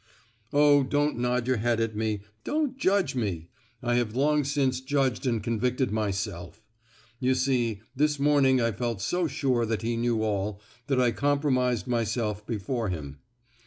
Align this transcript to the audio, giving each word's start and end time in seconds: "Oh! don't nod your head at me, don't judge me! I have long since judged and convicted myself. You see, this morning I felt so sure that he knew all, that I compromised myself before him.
"Oh! 0.51 0.81
don't 0.83 1.19
nod 1.19 1.45
your 1.45 1.57
head 1.57 1.79
at 1.79 1.95
me, 1.95 2.21
don't 2.43 2.75
judge 2.75 3.13
me! 3.13 3.49
I 3.83 3.97
have 3.97 4.15
long 4.15 4.43
since 4.43 4.81
judged 4.81 5.27
and 5.27 5.43
convicted 5.43 5.91
myself. 5.91 6.63
You 7.19 7.35
see, 7.35 7.81
this 7.95 8.17
morning 8.19 8.59
I 8.59 8.71
felt 8.71 8.99
so 8.99 9.27
sure 9.27 9.63
that 9.63 9.83
he 9.83 9.95
knew 9.97 10.23
all, 10.23 10.59
that 10.87 10.99
I 10.99 11.11
compromised 11.11 11.85
myself 11.85 12.43
before 12.47 12.89
him. 12.89 13.19